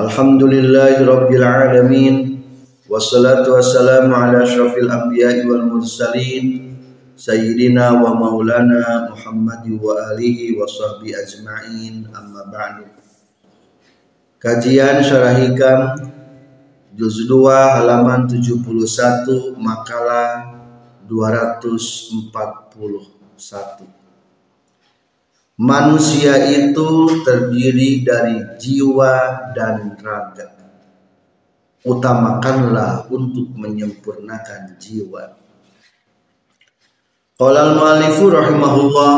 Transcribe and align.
Alhamdulillahi 0.00 1.04
rabbil 1.04 1.44
alamin. 1.44 2.40
Wassalatu 2.88 3.52
wassalamu 3.52 4.16
ala 4.16 4.48
asyrafil 4.48 4.88
anbiya'i 4.88 5.44
wal 5.44 5.68
mursalin. 5.68 6.72
Sayyidina 7.20 8.00
wa 8.00 8.16
maulana 8.16 9.12
Muhammad 9.12 9.60
wa 9.76 10.00
alihi 10.08 10.56
wa 10.56 10.64
sahbihi 10.64 11.12
ajma'in. 11.12 12.08
Amma 12.16 12.48
ba'du. 12.48 12.88
Kajian 14.40 15.04
Syarah 15.04 15.36
Hikam 15.36 16.00
juz 16.96 17.28
2 17.28 17.36
halaman 17.52 18.24
71 18.24 19.52
makalah 19.60 20.64
241 21.12 23.99
Manusia 25.60 26.40
itu 26.48 27.20
terdiri 27.20 28.00
dari 28.00 28.40
jiwa 28.56 29.12
dan 29.52 29.92
raga. 30.00 30.56
Utamakanlah 31.84 33.04
untuk 33.12 33.52
menyempurnakan 33.60 34.80
jiwa. 34.80 35.36
Qala 37.36 37.76
al-muallifu 37.76 38.32
rahimahullah 38.32 39.14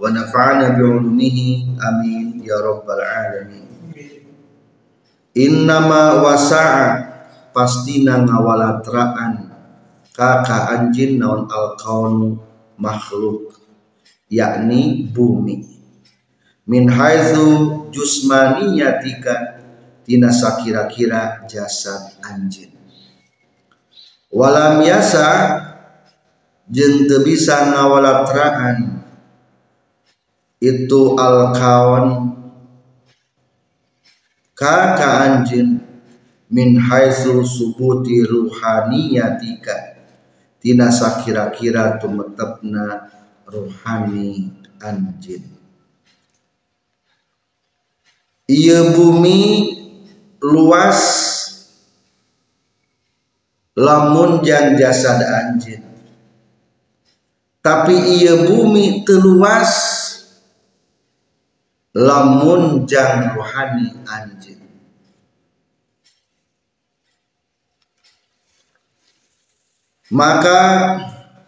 wa 0.00 0.08
nafa'ana 0.08 0.72
bi'ulumihi 0.72 1.76
amin 1.76 2.40
ya 2.40 2.64
rabbal 2.64 3.04
alamin. 3.04 3.68
Innama 5.36 6.24
wasa'a 6.24 6.88
pastina 7.52 8.24
ngawalatraan 8.24 9.52
kaka 10.16 10.80
anjin 10.80 11.20
naon 11.20 11.44
al 11.52 11.76
kaunu 11.76 12.40
makhluk 12.80 13.60
yakni 14.32 15.12
bumi 15.12 15.73
min 16.64 16.88
haitsu 16.88 17.88
jusmaniyatika 17.92 19.60
tina 20.04 20.32
sakira-kira 20.32 21.44
jasad 21.48 22.16
anjin 22.24 22.72
walam 24.32 24.80
yasa 24.84 25.28
teu 26.68 27.20
bisa 27.20 27.68
ngawalatraan 27.68 29.04
itu 30.64 31.00
al 31.20 31.52
kaun 31.52 32.06
kaka 34.56 35.08
anjin 35.28 35.84
min 36.48 36.80
haitsu 36.80 37.44
subuti 37.44 38.24
ruhaniyatika 38.24 40.00
tina 40.64 40.88
sakira-kira 40.88 42.00
tumetepna 42.00 43.12
rohani 43.44 44.48
anjin 44.80 45.53
Iya 48.44 48.92
bumi 48.92 49.72
luas 50.44 51.00
lamun 53.72 54.44
jan 54.44 54.76
jasad 54.76 55.16
anjin 55.24 55.80
tapi 57.64 57.96
iya 58.20 58.44
bumi 58.44 59.00
teluas 59.08 59.72
lamun 61.96 62.84
jan 62.84 63.32
rohani 63.32 63.96
anjin 64.04 64.60
maka 70.12 70.60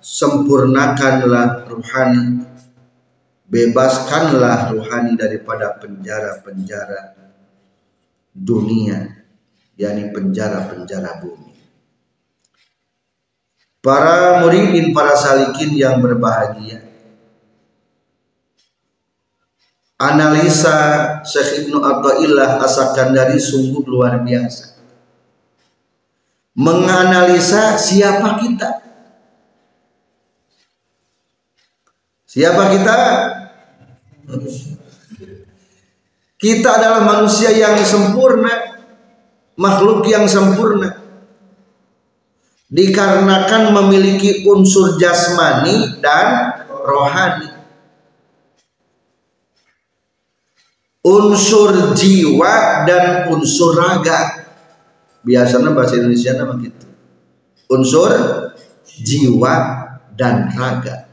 sempurnakanlah 0.00 1.68
ruhani 1.68 2.45
bebaskanlah 3.46 4.74
ruhani 4.74 5.14
daripada 5.14 5.78
penjara-penjara 5.78 7.14
dunia 8.36 9.16
yakni 9.76 10.10
penjara-penjara 10.10 11.20
bumi. 11.20 11.52
Para 13.84 14.42
muridin 14.42 14.90
para 14.90 15.14
salikin 15.14 15.78
yang 15.78 16.02
berbahagia. 16.02 16.82
Analisa 19.96 20.76
Syekh 21.24 21.64
Ibnu 21.64 21.80
Athaillah 21.80 22.60
asakan 22.60 23.16
dari 23.16 23.38
sungguh 23.40 23.86
luar 23.86 24.20
biasa. 24.20 24.76
Menganalisa 26.56 27.78
siapa 27.78 28.42
kita. 28.42 28.85
Siapa 32.36 32.62
kita? 32.76 32.96
Kita 36.36 36.68
adalah 36.76 37.00
manusia 37.08 37.48
yang 37.48 37.80
sempurna, 37.80 38.76
makhluk 39.56 40.04
yang 40.04 40.28
sempurna. 40.28 41.00
Dikarenakan 42.68 43.72
memiliki 43.72 44.44
unsur 44.44 45.00
jasmani 45.00 45.96
dan 46.04 46.60
rohani. 46.68 47.56
Unsur 51.00 51.96
jiwa 51.96 52.84
dan 52.84 53.32
unsur 53.32 53.80
raga 53.80 54.46
biasanya 55.26 55.74
bahasa 55.74 55.98
Indonesia 55.98 56.38
nama 56.38 56.54
gitu 56.58 56.86
unsur 57.66 58.10
jiwa 59.02 59.54
dan 60.14 60.54
raga 60.54 61.05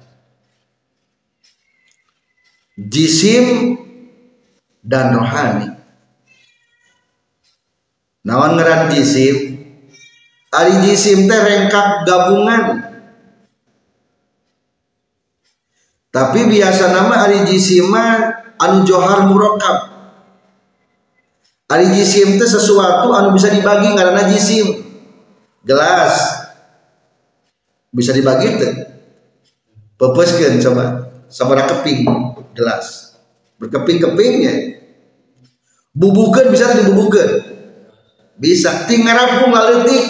jisim 2.77 3.77
dan 4.81 5.13
rohani 5.13 5.73
nawan 8.25 8.57
ngeran 8.57 8.89
jisim 8.93 9.61
ari 10.53 10.73
jisim 10.85 11.25
teh 11.29 11.41
rengkap 11.41 12.05
gabungan 12.05 12.63
tapi 16.13 16.45
biasa 16.45 16.93
nama 16.93 17.25
ari 17.25 17.45
jisim 17.49 17.89
anu 18.57 18.85
johar 18.85 19.25
murokab 19.25 19.93
Ari 21.73 21.89
jisim 21.89 22.37
itu 22.37 22.45
sesuatu 22.45 23.09
anu 23.17 23.33
bisa 23.33 23.49
dibagi 23.49 23.97
karena 23.97 24.29
jisim. 24.29 24.85
Gelas 25.65 26.13
bisa 27.89 28.13
dibagi 28.13 28.53
itu. 28.53 28.69
Pepeskeun 29.97 30.61
coba. 30.61 31.02
Sabara 31.33 31.65
keping 31.65 32.05
gelas. 32.53 33.17
Berkeping-kepingnya. 33.57 34.85
Bubukeun 35.97 36.53
bisa 36.53 36.77
dibubukeun. 36.77 37.41
Bisa 38.37 38.85
tinggal 38.85 39.17
rampung 39.17 39.49
leutik. 39.49 40.05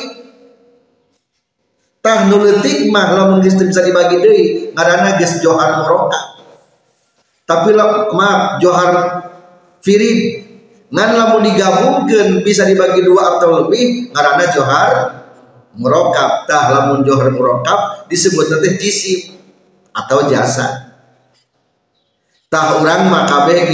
Tah 2.03 2.28
nu 2.28 2.44
leutik 2.44 2.91
mah 2.91 3.16
lamun 3.16 3.39
geus 3.39 3.56
bisa 3.56 3.79
dibagi 3.79 4.19
deui 4.19 4.44
ngaranna 4.75 5.16
geus 5.16 5.39
johar 5.39 5.79
murokab. 5.79 6.44
Tapi 7.47 7.72
maaf 8.11 8.59
johar 8.59 8.91
firid 9.79 10.44
ngan 10.91 11.09
lamun 11.16 11.47
digabungkan 11.47 12.43
bisa 12.43 12.67
dibagi 12.67 12.99
dua 12.99 13.40
atau 13.40 13.64
lebih 13.64 14.11
karena 14.11 14.43
johar 14.52 14.91
murokab 15.79 16.43
tah 16.43 16.67
lamun 16.67 17.08
johar 17.08 17.31
murokab 17.31 18.11
disebut 18.11 18.52
nanti 18.52 18.75
jisim 18.75 19.40
atau 19.96 20.28
jasa 20.28 20.83
tah 22.53 22.78
orang 22.78 23.09
maka 23.09 23.50
BG 23.50 23.73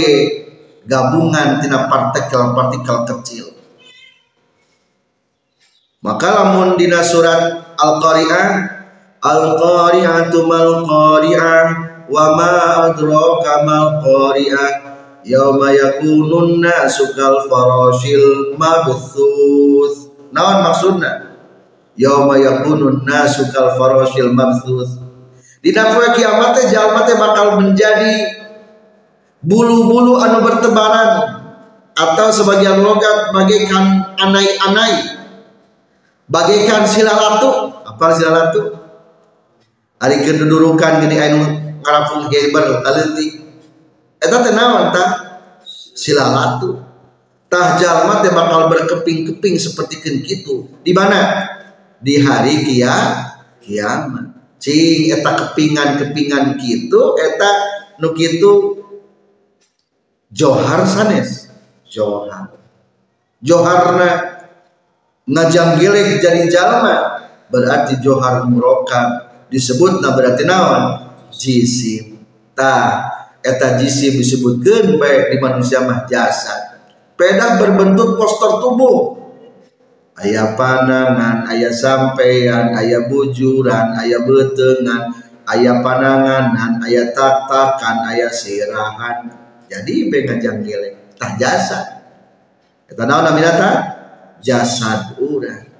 gabungan 0.88 1.60
tina 1.60 1.84
partikel-partikel 1.92 3.04
kecil. 3.04 3.52
Maka 6.00 6.28
lamun 6.32 6.80
dina 6.80 7.04
surat 7.04 7.76
Al-Qari'ah 7.76 8.48
Al-Qari'atu 9.20 10.48
mal 10.48 10.80
Qari'ah 10.88 11.64
wa 12.08 12.24
ma 12.32 12.88
adraka 12.88 13.68
mal 13.68 14.00
Qari'ah 14.00 14.72
yauma 15.28 15.76
yakunun 15.76 16.64
nasu 16.64 17.12
kal 17.12 17.36
farashil 17.44 18.56
mabthus. 18.56 20.08
Naon 20.32 20.64
maksudna? 20.64 21.36
Yauma 22.00 22.40
yakunun 22.40 23.04
nasu 23.04 23.44
kal 23.52 23.76
farashil 23.76 24.32
mabthus. 24.32 24.96
Di 25.60 25.76
poe 25.76 26.08
kiamat 26.16 26.56
teh 26.56 26.72
jalma 26.72 27.04
teh 27.04 27.20
bakal 27.20 27.60
menjadi 27.60 28.39
bulu-bulu 29.40 30.20
anu 30.20 30.44
bertebaran 30.44 31.10
atau 31.96 32.28
sebagian 32.32 32.80
logat 32.80 33.32
bagaikan 33.32 34.16
anai-anai. 34.16 35.20
Bagaikan 36.30 36.86
silalatu 36.86 37.82
apa 37.82 38.06
silalatu 38.14 38.60
hari 39.98 40.22
kedudukan 40.22 41.02
gini 41.02 41.16
anu 41.18 41.40
ngarapun 41.82 42.30
geber 42.30 42.86
aleuti 42.86 43.42
eta 44.20 44.36
teh 44.38 44.54
naon 44.54 44.94
tah 44.94 45.10
silalatu 45.96 46.80
tah 47.50 47.74
jalma 47.76 48.22
teh 48.22 48.30
bakal 48.30 48.70
berkeping-keping 48.70 49.58
seperti 49.58 49.98
kitu. 50.22 50.70
Di 50.86 50.94
mana? 50.94 51.50
Di 51.98 52.22
hari 52.22 52.62
kia 52.62 52.94
kiamat. 53.58 54.56
Cing 54.60 55.10
eta 55.10 55.30
kepingan-kepingan 55.34 56.60
gitu 56.60 57.16
eta 57.16 57.50
nu 58.00 58.12
kitu 58.14 58.79
johar 60.30 60.86
sanes. 60.86 61.50
Johar. 61.90 62.54
Joharna 63.42 64.10
ngajam 65.26 65.78
gilek 65.82 66.22
jadi 66.22 66.46
jalma. 66.46 67.26
Berarti 67.50 67.98
johar 67.98 68.46
muroka 68.46 69.26
disebut 69.50 69.98
nah 69.98 70.14
berarti 70.14 70.46
naon? 70.46 71.10
Jisim. 71.34 72.22
Ta 72.54 73.10
eta 73.42 73.74
jisim 73.82 74.22
disebutkan 74.22 75.00
baik 75.00 75.34
di 75.34 75.36
manusia 75.42 75.82
mah 75.82 76.06
jasad 76.06 76.70
pedak 77.20 77.60
berbentuk 77.60 78.16
poster 78.16 78.64
tubuh. 78.64 79.20
Ayah 80.20 80.52
panangan 80.52 81.48
ayah 81.48 81.72
sampean 81.72 82.76
ayah 82.76 83.08
bujuran 83.08 83.96
ayah 84.04 84.20
betengan 84.20 85.16
ayah 85.48 85.80
panangan 85.80 86.76
ayah 86.84 87.08
tatakan 87.16 88.04
ayah 88.12 88.28
sirahan 88.28 89.39
jadi 89.70 89.94
bengajang 90.10 90.66
gelek 90.66 90.98
tah 91.14 91.38
jasad 91.38 92.02
kita 92.90 93.06
naon 93.06 93.38
tah? 93.38 93.76
Jasad 94.40 95.20
urang 95.20 95.70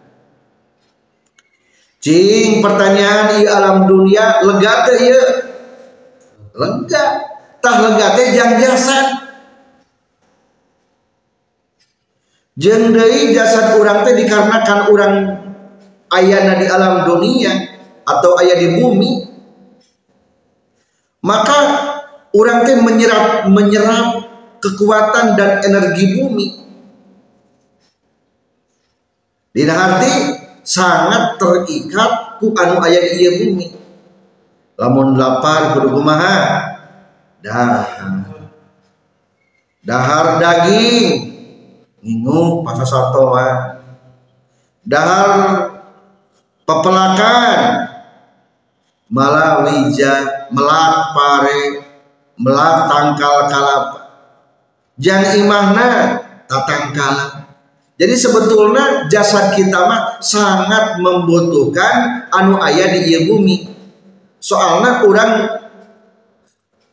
cing 2.00 2.64
pertanyaan 2.64 3.44
iya 3.44 3.50
alam 3.60 3.84
dunia 3.84 4.40
lega 4.40 4.88
teh 4.88 4.96
ieu 5.04 5.24
lega. 6.56 7.04
Tah 7.60 7.76
lega 7.84 8.06
teh 8.16 8.26
jang 8.32 8.56
jasad. 8.56 9.06
Jeng 12.56 12.96
jasad 13.32 13.76
orang 13.76 14.04
teh 14.04 14.16
dikarenakan 14.16 14.80
orang 14.88 15.14
ayana 16.12 16.56
di 16.56 16.66
alam 16.68 17.04
dunia 17.04 17.52
atau 18.04 18.36
ayah 18.40 18.56
di 18.56 18.68
bumi. 18.80 19.12
Maka 21.20 21.58
orang 22.40 22.64
teh 22.64 22.76
menyerap 22.80 23.44
menyerap 23.52 24.06
kekuatan 24.64 25.36
dan 25.36 25.60
energi 25.60 26.04
bumi. 26.16 26.48
Di 29.50 29.66
hati 29.66 30.14
sangat 30.62 31.36
terikat 31.36 32.40
ku 32.40 32.54
anu 32.56 32.80
ayah 32.86 33.02
di 33.02 33.12
iya 33.20 33.30
bumi. 33.44 33.66
Lamun 34.80 35.18
lapar 35.20 35.76
kudu 35.76 35.92
kumaha? 35.92 36.36
Dahar. 37.44 37.84
Dahar 39.84 40.26
daging. 40.40 41.28
Ngingu 42.00 42.64
pasasatoa 42.64 43.76
dahar 44.86 45.32
pepelakan. 46.64 47.60
Malawija 49.10 50.46
melak 50.54 51.18
pare 51.18 51.79
melak 52.40 52.88
tangkal 52.88 53.44
kalapa 53.52 54.00
jangan 54.96 55.36
imahna 55.36 55.88
tatangkala 56.48 57.40
jadi 58.00 58.16
sebetulnya 58.16 59.12
jasad 59.12 59.52
kita 59.52 59.84
mah 59.84 60.16
sangat 60.24 60.96
membutuhkan 61.04 62.24
anu 62.32 62.56
ayah 62.64 62.96
di 62.96 63.12
iya 63.12 63.28
bumi. 63.28 63.68
Soalnya 64.40 65.04
orang 65.04 65.32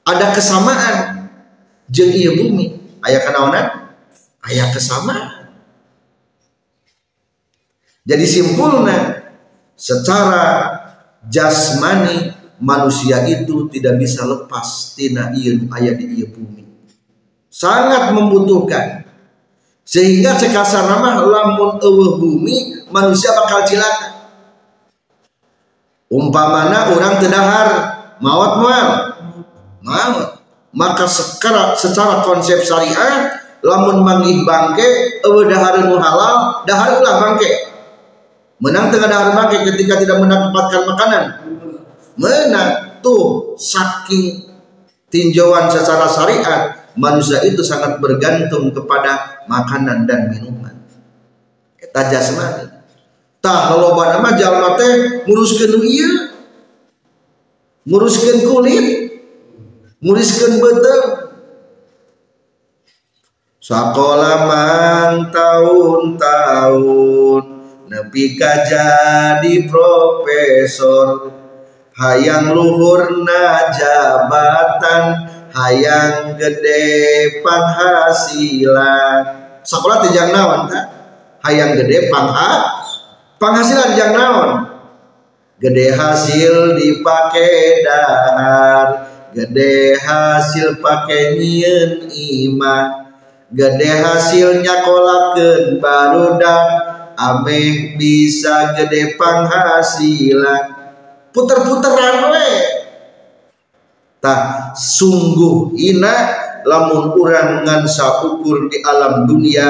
ada 0.04 0.28
kesamaan. 0.36 1.32
Jeng 1.88 2.12
iya 2.12 2.36
bumi. 2.36 3.00
Ayah 3.08 3.24
kenaonan 3.24 3.88
ayah 4.52 4.68
kesamaan. 4.76 5.48
Jadi 8.04 8.28
simpulnya 8.28 9.32
secara 9.80 10.76
jasmani 11.32 12.36
manusia 12.58 13.22
itu 13.30 13.70
tidak 13.70 14.02
bisa 14.02 14.26
lepas 14.26 14.98
tina 14.98 15.34
iya 15.34 15.58
ayah 15.80 15.94
di 15.94 16.06
iya 16.22 16.28
bumi. 16.30 16.66
Sangat 17.50 18.14
membutuhkan. 18.14 19.06
Sehingga 19.88 20.36
sekasar 20.36 20.84
nama 20.84 21.24
lamun 21.24 21.80
eueuh 21.80 22.20
bumi 22.20 22.86
manusia 22.92 23.32
bakal 23.32 23.64
cilaka. 23.64 24.36
Umpamana 26.12 26.92
orang 26.92 27.24
tedahar 27.24 27.70
maut 28.20 28.54
mual. 28.60 28.90
Maut 29.82 30.44
maka 30.76 31.08
secara 31.08 31.74
secara 31.74 32.22
konsep 32.28 32.62
syariah 32.62 33.32
lamun 33.64 34.04
manggih 34.04 34.44
bangke 34.44 35.24
eueuh 35.24 35.48
dahar 35.48 35.88
nu 35.88 35.96
halal 35.96 36.68
dahar 36.68 37.00
ulah 37.00 37.16
bangke. 37.24 37.50
Menang 38.60 38.92
tengah 38.92 39.08
dahar 39.08 39.30
bangke 39.38 39.64
ketika 39.72 40.04
tidak 40.04 40.20
mendapatkan 40.20 40.84
makanan 40.84 41.24
menang 42.18 43.00
tuh 43.00 43.56
saking 43.56 44.44
tinjauan 45.08 45.72
secara 45.72 46.10
syariat 46.10 46.62
manusia 46.98 47.46
itu 47.46 47.62
sangat 47.64 48.02
bergantung 48.02 48.74
kepada 48.74 49.46
makanan 49.46 50.10
dan 50.10 50.34
minuman. 50.34 50.74
Kita 51.78 52.10
jasmani. 52.12 52.74
Tah 53.38 53.78
loba 53.78 54.18
nama 54.18 54.34
jalma 54.34 54.74
teh 54.76 55.24
nguruskeun 55.30 55.86
ieu 55.86 56.10
nguruskeun 57.88 58.44
kulit 58.44 58.86
nguruskeun 60.02 60.60
beuteung 60.60 61.28
Sekolah 63.68 64.48
mang 64.48 65.28
tahun-tahun 65.36 67.44
Nepi 67.92 68.40
jadi 68.40 69.68
profesor 69.68 71.36
Hayang 71.98 72.54
luhurna 72.54 73.74
jabatan 73.74 75.34
Hayang 75.58 76.38
gede 76.38 77.42
penghasilan. 77.42 79.22
Sekolah 79.66 80.06
tijang 80.06 80.30
naon 80.30 80.70
tak? 80.70 80.86
Hayang 81.42 81.74
gede 81.74 82.14
pangha 82.14 82.86
Penghasilan 83.42 83.98
jang 83.98 84.14
naon? 84.14 84.50
Gede 85.58 85.98
hasil 85.98 86.78
dipake 86.78 87.82
dahar 87.82 89.10
Gede 89.34 89.98
hasil 89.98 90.78
pake 90.78 91.42
nyen 91.42 92.10
iman 92.10 93.08
gede 93.48 93.92
hasilnya 94.04 94.84
kolaken 94.84 95.80
barudak 95.80 96.68
ameh 97.16 97.96
bisa 97.96 98.76
gede 98.76 99.16
penghasilan 99.16 100.77
puter-puteran 101.38 102.34
we. 102.34 102.50
Tah 104.18 104.74
sungguh 104.74 105.78
ina 105.78 106.34
lamun 106.66 107.14
urang 107.14 107.62
ngan 107.62 107.86
ukur 108.26 108.66
di 108.66 108.82
alam 108.82 109.30
dunia 109.30 109.70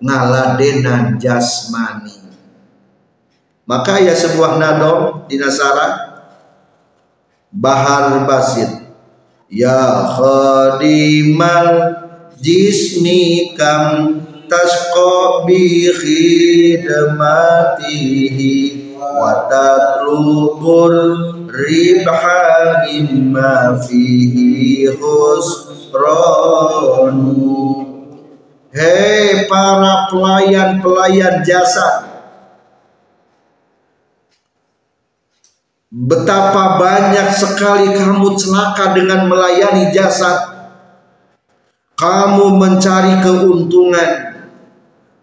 ngaladenan 0.00 1.20
jasmani. 1.20 2.16
Maka 3.68 4.00
ya 4.00 4.16
sebuah 4.16 4.56
nadom 4.56 5.28
di 5.28 5.36
Nasara 5.36 6.16
Bahar 7.52 8.24
Basit. 8.24 8.80
Ya 9.52 10.06
khadimal 10.16 11.68
jismi 12.40 13.52
kam 13.58 14.24
tasqa 14.48 15.44
bi 15.44 15.90
khidmatihi 15.92 17.20
tatlubur 19.50 20.92
ribha 21.50 22.42
mimma 22.86 23.80
fihi 23.82 24.86
khusranu 24.94 26.20
Hei 28.70 29.50
para 29.50 30.06
pelayan-pelayan 30.14 31.42
jasa. 31.42 32.06
Betapa 35.90 36.78
banyak 36.78 37.34
sekali 37.34 37.90
kamu 37.98 38.38
celaka 38.38 38.94
dengan 38.94 39.26
melayani 39.26 39.90
jasa. 39.90 40.54
Kamu 41.98 42.62
mencari 42.62 43.18
keuntungan. 43.26 44.38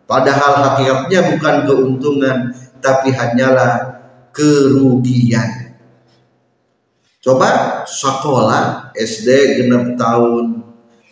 Padahal 0.03 0.67
hakikatnya 0.67 1.31
bukan 1.31 1.55
keuntungan 1.63 2.51
tapi 2.87 3.11
hanyalah 3.11 3.99
kerugian. 4.31 5.75
Coba 7.19 7.83
sekolah 7.83 8.95
SD 8.95 9.59
genep 9.59 9.99
tahun 9.99 10.63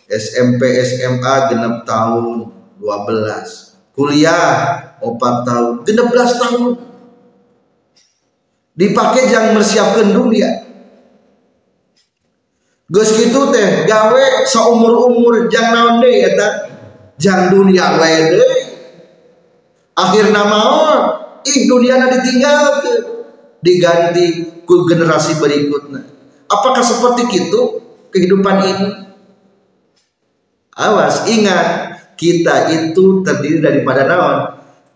SMP 0.08 0.80
SMA 0.80 1.34
genep 1.52 1.84
tahun 1.84 2.48
12 2.80 3.92
kuliah 3.92 4.96
4 5.04 5.12
tahun 5.44 5.72
genep 5.84 6.08
belas 6.08 6.40
tahun. 6.40 6.72
Dipakai 8.76 9.28
jangan 9.28 9.60
mersiapkan 9.60 10.16
dunia. 10.16 10.64
Gus 12.86 13.18
gitu 13.18 13.50
teh 13.50 13.84
gawe 13.84 14.46
seumur 14.46 15.10
umur 15.10 15.50
jangan 15.50 15.72
naon 15.74 15.94
deh 15.98 16.12
ya 16.22 16.30
tak 16.38 16.52
jangan 17.20 17.52
dunia 17.52 17.98
wae 18.00 18.20
deh. 18.30 18.56
Akhir 19.96 20.32
nama 20.32 20.60
ih 21.46 21.70
ditinggal 21.70 22.82
ke 22.82 22.92
diganti 23.62 24.26
ke 24.66 24.74
generasi 24.90 25.38
berikutnya. 25.38 26.02
Apakah 26.50 26.82
seperti 26.82 27.46
itu 27.46 27.60
kehidupan 28.10 28.56
ini? 28.66 28.88
Awas 30.76 31.24
ingat 31.30 31.96
kita 32.18 32.68
itu 32.74 33.22
terdiri 33.24 33.64
daripada 33.64 34.04
naon? 34.04 34.38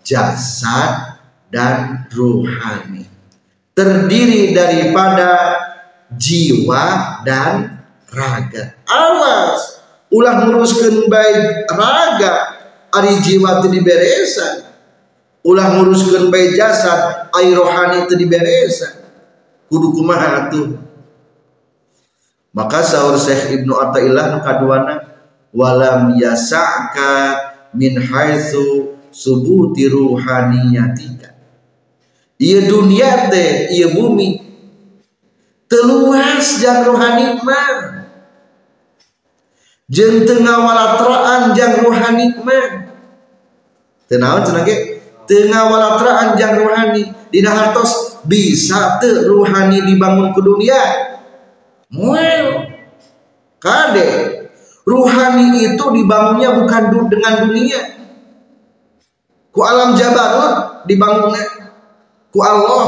Jasad 0.04 1.22
dan 1.48 2.08
ruhani 2.12 3.10
terdiri 3.80 4.52
daripada 4.52 5.56
jiwa 6.12 6.84
dan 7.24 7.80
raga. 8.12 8.76
Awas 8.84 9.80
ulah 10.10 10.44
nguruskan 10.44 11.06
baik 11.06 11.70
raga 11.70 12.34
ari 12.92 13.22
jiwa 13.22 13.62
itu 13.62 13.68
diberesan 13.72 14.69
ulah 15.46 15.66
nguruskan 15.76 16.28
baik 16.28 16.56
jasad 16.58 17.30
air 17.36 17.56
rohani 17.56 18.04
itu 18.04 18.14
diberesan. 18.16 19.00
Kudu 19.70 19.94
kumaha 19.94 20.50
tuh 20.50 20.74
maka 22.50 22.82
sahur 22.82 23.14
Syekh 23.14 23.62
Ibnu 23.62 23.78
Athaillah 23.78 24.42
kaduana 24.42 25.22
walam 25.54 26.18
yasa'ka 26.18 27.38
min 27.78 27.94
haitsu 27.94 28.98
subuti 29.14 29.86
ruhaniyatika 29.86 31.30
iya 32.40 32.66
dunia 32.66 33.30
teh 33.30 33.70
iya 33.70 33.94
bumi. 33.94 34.42
Teluas 35.70 36.58
jang 36.58 36.82
rohani 36.82 37.38
mah. 37.46 38.02
Jeung 39.86 40.26
teu 40.26 40.42
ngawalatraan 40.42 41.54
jang 41.54 41.78
rohani 41.86 42.34
mah. 42.42 42.90
Teu 44.10 44.18
naon 44.18 44.42
cenah 44.42 44.66
teu 45.30 45.46
ngawalatraan 45.46 46.34
jang 46.34 46.58
rohani 46.58 47.06
dina 47.30 47.54
hartos 47.54 48.18
bisa 48.26 48.98
teu 48.98 49.30
rohani 49.30 49.86
dibangun 49.86 50.34
ke 50.34 50.42
dunia. 50.42 50.82
Moel 51.94 52.66
kade 53.62 54.10
rohani 54.82 55.70
itu 55.70 55.84
dibangunnya 55.94 56.58
bukan 56.58 56.82
dengan 57.06 57.46
dunia. 57.46 57.80
Ku 59.54 59.62
alam 59.62 59.94
jabarut 59.94 60.82
dibangunnya. 60.90 61.46
Ku 62.34 62.38
Allah. 62.42 62.86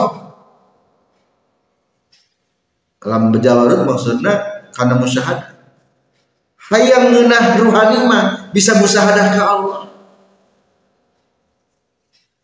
Alam 3.06 3.34
jabarut 3.38 3.86
maksudnya 3.86 4.66
karena 4.74 4.98
musyahadah. 4.98 5.50
Hayang 6.74 7.14
ngeunah 7.14 7.44
ruhani 7.62 7.98
mah 8.06 8.50
bisa 8.50 8.78
musyahadah 8.82 9.26
ke 9.30 9.42
Allah 9.42 9.91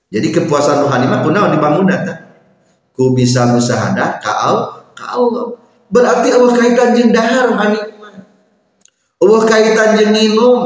jadi 0.09 0.29
kepuasan 0.33 0.85
ruhani 0.85 1.07
mah 1.09 1.21
kunaon 1.25 1.53
dibangun 1.53 1.87
data 1.89 2.33
ku 2.97 3.15
bisa 3.15 3.49
musyahadah 3.53 4.19
ke 4.19 4.31
Allah 4.33 4.85
ke 4.97 5.05
Allah. 5.07 5.55
Berarti 5.89 6.29
Allah 6.35 6.53
kaitan 6.53 6.89
jeung 6.97 7.13
dahar 7.15 7.55
ruhani 7.55 7.79
mah. 7.97 8.15
Allah 9.23 9.41
kaitan 9.49 9.89
jeung 9.97 10.13
minum 10.13 10.61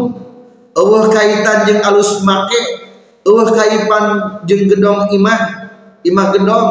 Allah 0.72 1.02
kaitan 1.12 1.56
jeung 1.68 1.80
alus 1.84 2.25
make. 2.25 2.62
Allah 3.22 3.46
kaitan 3.54 4.04
jeung 4.49 4.64
gedong 4.66 5.12
imah 5.14 5.40
imah 6.02 6.26
gedong. 6.34 6.68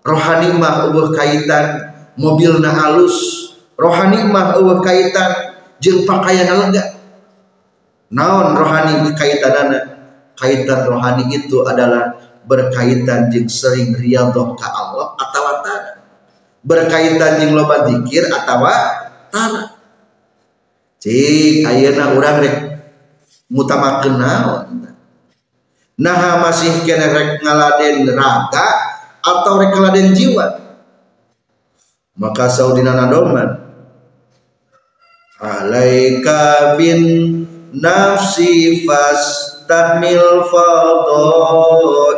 Rohani 0.00 0.56
mah 0.56 0.88
Allah 0.88 1.12
kaitan 1.12 1.64
mobilna 2.16 2.72
halus 2.72 3.16
rohani 3.80 4.28
mah 4.28 4.56
Allah 4.56 4.80
kaitan 4.80 5.56
jeng 5.80 6.04
pakaian 6.04 6.48
lega 6.48 7.00
naon 8.12 8.56
rohani 8.56 9.12
kaitanana 9.16 9.89
kaitan 10.40 10.88
rohani 10.88 11.28
itu 11.28 11.60
adalah 11.68 12.16
berkaitan 12.48 13.28
jeng 13.28 13.46
sering 13.46 13.92
riyadhah 13.92 14.56
ka 14.56 14.68
Allah 14.72 15.12
atau 15.20 15.42
tara. 15.60 16.00
Berkaitan 16.64 17.44
jeng 17.44 17.52
loba 17.52 17.84
zikir 17.84 18.32
atau 18.32 18.64
tara. 19.28 19.62
Cik 21.00 21.64
ayeuna 21.64 22.16
urang 22.16 22.40
rek 22.40 22.56
mutamakeun 23.52 24.16
naon? 24.16 24.64
Nah 26.00 26.40
masih 26.40 26.84
kena 26.88 27.12
rek 27.12 27.44
ngaladen 27.44 28.08
raga 28.16 28.68
atau 29.20 29.60
rek 29.60 29.72
ngaladen 29.76 30.16
jiwa? 30.16 30.46
Maka 32.20 32.52
saudina 32.52 32.92
nadoman 32.96 33.48
alaika 35.40 36.76
bin 36.76 37.00
nafsi 37.72 38.84
tahmil 39.70 40.42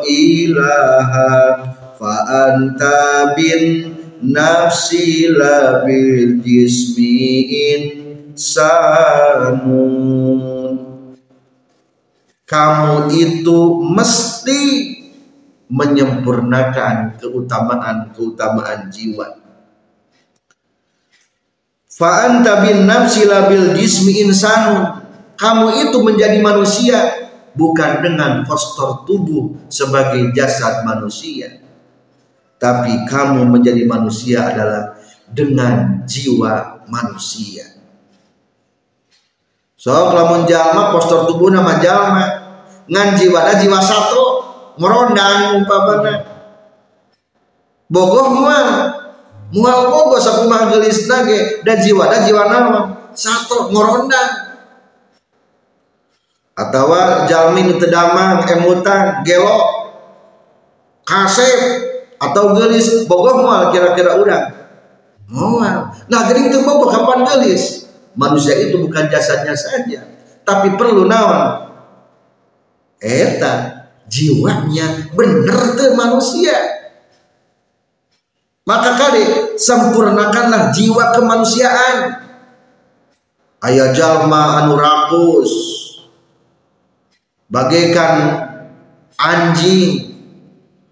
ilaha 0.09 1.61
fa 2.01 2.15
anta 2.49 3.37
bin 3.37 3.93
nafsi 4.25 5.29
labil 5.29 6.41
jismiin 6.41 7.83
sanun 8.33 9.93
kamu 12.49 13.13
itu 13.13 13.59
mesti 13.93 14.61
menyempurnakan 15.73 17.17
keutamaan-keutamaan 17.17 18.93
jiwa. 18.93 19.41
Fa 21.89 22.29
anta 22.29 22.61
bin 22.61 22.85
nafsi 22.85 23.25
labil 23.25 23.73
jismi 23.73 24.21
insanun 24.29 25.01
kamu 25.41 25.89
itu 25.89 25.97
menjadi 26.05 26.45
manusia 26.45 27.32
bukan 27.53 28.05
dengan 28.05 28.45
postur 28.45 29.05
tubuh 29.05 29.69
sebagai 29.69 30.33
jasad 30.37 30.85
manusia. 30.85 31.61
Tapi 32.57 33.09
kamu 33.11 33.49
menjadi 33.51 33.83
manusia 33.85 34.55
adalah 34.55 34.95
dengan 35.27 36.07
jiwa 36.07 36.87
manusia. 36.87 37.67
So 39.75 39.91
lamun 39.91 40.47
jalma 40.47 40.95
postur 40.95 41.27
tubuh 41.27 41.51
nama 41.51 41.83
jalma 41.83 42.25
ngan 42.87 43.19
jiwa 43.19 43.51
jiwa 43.59 43.79
satu 43.83 44.23
merondang 44.79 45.59
umpamana 45.59 46.33
bogoh 47.93 48.33
mual. 48.33 48.69
Mual 49.53 49.93
bogo 49.93 50.17
sakumaha 50.17 50.73
gelis 50.73 51.05
nage 51.13 51.61
dan 51.61 51.77
jiwa 51.85 52.09
dan 52.09 52.25
jiwa 52.25 52.49
nama. 52.49 52.81
Satu 53.13 53.69
ngoronda 53.69 54.52
atau 56.53 56.93
jalmin 57.25 57.81
tedamang 57.81 58.45
emutan 58.45 59.25
gelo 59.25 59.89
kasep 61.09 61.59
atau 62.21 62.55
gelis 62.55 63.09
bogoh 63.09 63.43
mual 63.43 63.73
kira-kira 63.75 64.21
urang. 64.21 64.47
Mual. 65.33 65.91
Nah 66.07 66.21
gering 66.29 66.53
itu 66.53 66.61
bogoh 66.63 66.93
kapan 66.93 67.25
gelis? 67.25 67.89
Manusia 68.13 68.53
itu 68.61 68.77
bukan 68.77 69.09
jasadnya 69.09 69.57
saja 69.57 70.05
tapi 70.47 70.75
perlu 70.77 71.09
naon? 71.09 71.71
Eta 73.03 73.87
jiwanya 74.07 75.11
bener 75.17 75.59
tuh 75.75 75.97
manusia. 75.99 76.55
Maka 78.63 78.95
kali 78.95 79.23
sempurnakanlah 79.59 80.71
jiwa 80.71 81.11
kemanusiaan. 81.11 81.97
Ayah 83.59 83.91
jalma 83.91 84.63
anu 84.63 84.79
rakus. 84.79 85.82
Bagaikan 87.53 88.15
anjing 89.21 90.09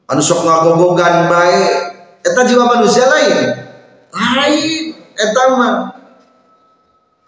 anu 0.04 0.20
sok 0.20 0.44
ngagogogan 0.44 1.32
baik. 1.32 1.72
Eta 2.20 2.44
jiwa 2.44 2.68
manusia 2.68 3.08
lain. 3.08 3.56
Lain 4.12 4.92
eta 5.16 5.42
mah. 5.56 5.96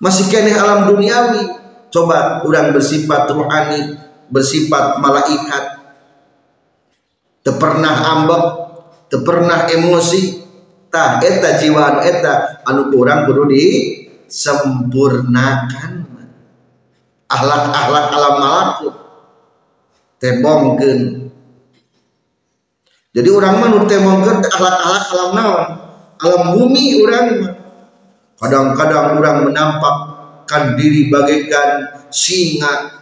Masih 0.05 0.29
kene 0.29 0.53
alam 0.53 0.93
duniawi. 0.93 1.65
Coba 1.93 2.41
orang 2.45 2.73
bersifat 2.73 3.29
rohani, 3.29 3.97
bersifat 4.29 5.01
malaikat. 5.01 5.65
Teu 7.45 7.57
pernah 7.57 7.97
ambek 8.17 8.62
pernah 9.21 9.69
emosi 9.69 10.41
tah 10.89 11.21
eta 11.21 11.61
jiwa 11.61 11.93
anu 11.93 12.01
eta 12.01 12.65
anu 12.65 12.89
kurang 12.89 13.29
kudu 13.29 13.45
disempurnakan 13.53 16.09
akhlak-akhlak 17.29 18.07
alam 18.12 18.35
malakut 18.41 19.02
tebongkeun 20.23 21.00
jadi 23.11 23.29
orang 23.29 23.55
mah 23.59 23.69
nu 23.75 23.85
tebongkeun 23.91 24.38
akhlak-akhlak 24.47 25.05
alam 25.11 25.31
naon 25.35 25.64
alam 26.23 26.43
bumi 26.55 27.02
orang 27.02 27.26
kadang-kadang 28.38 29.19
orang 29.19 29.50
menampak 29.50 30.12
menampakkan 30.52 30.76
diri 30.76 31.09
bagaikan 31.09 31.69
singa 32.12 32.93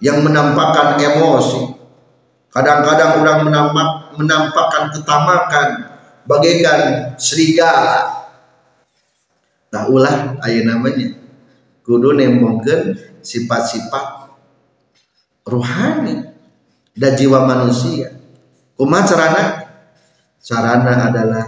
yang 0.00 0.24
menampakkan 0.24 0.96
emosi. 0.96 1.76
Kadang-kadang 2.48 3.20
orang 3.20 3.38
menampak, 3.44 3.88
menampakkan 4.16 4.88
ketamakan 4.96 5.68
bagaikan 6.24 7.12
serigala. 7.20 8.32
Tak 9.68 9.92
ulah 9.92 10.40
ayat 10.40 10.64
namanya. 10.64 11.12
Kudu 11.84 12.16
nembongkan 12.16 12.96
sifat-sifat 13.20 14.15
rohani 15.46 16.26
dan 16.98 17.12
jiwa 17.14 17.46
manusia. 17.46 18.10
Kuma 18.74 19.06
carana? 19.06 19.62
Carana 20.42 21.08
adalah 21.08 21.44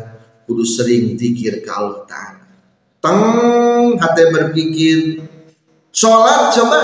kudu 0.48 0.64
sering 0.64 1.18
zikir 1.18 1.60
ke 1.60 1.68
Allah 1.68 2.06
Ta'ala. 2.08 2.46
Teng 3.02 3.20
hati 4.00 4.22
berpikir. 4.32 4.98
Sholat 5.92 6.54
coba. 6.54 6.80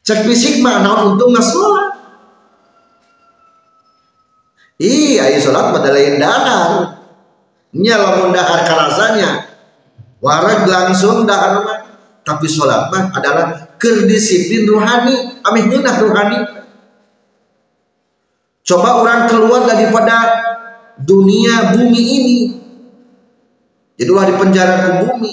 Cek 0.00 0.24
fisik 0.24 0.64
mana 0.64 1.12
untung 1.12 1.34
nggak 1.34 1.44
sholat. 1.44 1.88
Iya, 4.80 5.28
iya 5.28 5.38
sholat 5.38 5.76
pada 5.76 5.92
lain 5.92 6.16
dahar. 6.16 6.70
Nya 7.76 8.00
lamun 8.00 8.32
dahar 8.32 8.64
karasanya. 8.64 9.44
Langsung 10.66 11.28
dahar. 11.28 11.84
Tapi 12.24 12.46
sholat 12.48 12.88
mah 12.88 13.12
adalah 13.12 13.69
kedisiplin 13.80 14.68
rohani. 14.68 15.40
Amih 15.40 15.64
ngenah 15.72 15.96
rohani. 16.04 16.38
Coba 18.60 19.00
orang 19.00 19.26
keluar 19.26 19.64
daripada 19.64 20.16
dunia 21.00 21.72
bumi 21.74 22.02
ini. 22.04 22.38
Jadi 23.96 24.12
di 24.12 24.34
penjara 24.36 24.74
ke 24.84 24.90
bumi. 25.08 25.32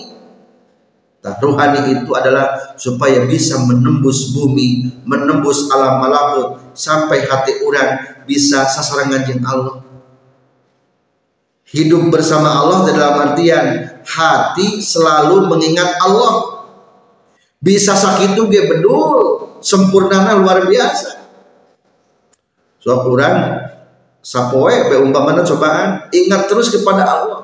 Nah, 1.27 1.35
rohani 1.43 1.91
itu 1.91 2.11
adalah 2.15 2.79
supaya 2.79 3.27
bisa 3.27 3.59
menembus 3.67 4.31
bumi, 4.31 5.03
menembus 5.03 5.67
alam 5.67 5.99
malakut 5.99 6.71
sampai 6.71 7.27
hati 7.27 7.59
orang 7.67 8.23
bisa 8.23 8.63
sasaran 8.63 9.11
ngajin 9.11 9.43
Allah 9.43 9.87
hidup 11.67 12.07
bersama 12.07 12.63
Allah 12.63 12.87
dalam 12.87 13.15
artian 13.31 13.99
hati 14.07 14.79
selalu 14.79 15.51
mengingat 15.51 15.99
Allah 15.99 16.56
bisa 17.61 17.93
sakit 17.97 18.37
itu 18.37 18.43
ge 18.49 18.69
bedul. 18.69 19.45
Sempurnana 19.57 20.37
luar 20.37 20.69
biasa. 20.69 21.17
So 22.77 23.01
kurang 23.01 23.67
sapoe 24.21 24.85
be 24.85 24.95
umpamana 25.01 25.41
cobaan 25.41 26.13
ingat 26.13 26.45
terus 26.45 26.69
kepada 26.69 27.03
Allah. 27.03 27.41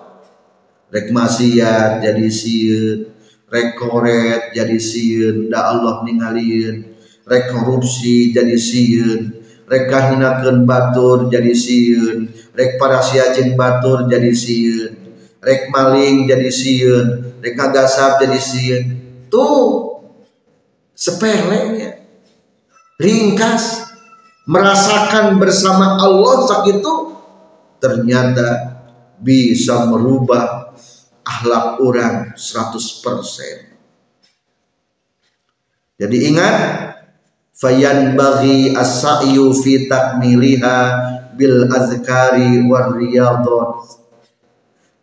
Rek 0.94 1.10
maksiat 1.10 2.06
jadi 2.06 2.30
sieun 2.30 3.14
rek 3.54 3.78
koret 3.78 4.50
jadi 4.58 4.78
sieun 4.82 5.54
da 5.54 5.70
Allah 5.70 6.02
ningalieun 6.02 6.98
rek 7.30 7.54
korupsi 7.54 8.34
jadi 8.34 8.58
sieun 8.58 9.30
rek 9.70 9.94
kahinakeun 9.94 10.66
batur 10.66 11.30
jadi 11.30 11.54
sieun 11.54 12.34
rek 12.58 12.82
parasiajin 12.82 13.54
batur 13.54 14.10
jadi 14.10 14.34
sieun 14.34 14.94
rek 15.38 15.70
maling 15.70 16.26
jadi 16.26 16.50
sieun 16.50 17.38
rek 17.46 17.54
ngagasap 17.54 18.26
jadi 18.26 18.40
sieun 18.42 18.84
tuh 19.30 19.93
sepelenya 20.94 22.00
ringkas. 23.02 23.92
Merasakan 24.44 25.40
bersama 25.40 25.96
Allah 26.04 26.44
saat 26.44 26.68
itu 26.68 27.16
ternyata 27.80 28.76
bisa 29.24 29.88
merubah 29.88 30.76
akhlak 31.24 31.80
orang 31.80 32.36
100% 32.36 33.72
jadi 35.96 36.18
ingat 36.28 36.56
fayan 37.56 38.20
bagi 38.20 38.76
as-sa'yu 38.76 39.56
fi 39.56 39.88
takmiliha 39.88 40.78
bil 41.40 41.72
azkari 41.72 42.68
war 42.68 42.92
riyadhat 42.92 44.04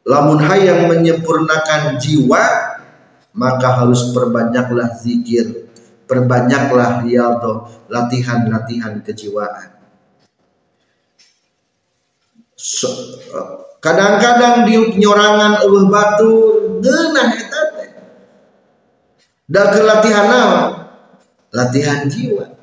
lamun 0.05 0.45
hayang 0.45 0.85
menyempurnakan 0.93 1.97
jiwa 1.97 2.45
maka 3.33 3.81
harus 3.81 4.13
perbanyaklah 4.13 4.93
zikir 5.01 5.70
perbanyaklah 6.11 7.07
riyadhah 7.07 7.87
latihan-latihan 7.87 8.99
kejiwaan 9.07 9.71
kadang-kadang 13.79 14.67
di 14.67 14.99
nyorangan 14.99 15.63
eueuh 15.63 15.87
batur 15.87 16.83
geunah 16.83 17.31
eta 17.31 17.63
teh 17.79 17.91
da 19.47 19.71
latihan 19.71 20.31
latihan 21.55 22.11
jiwa 22.11 22.61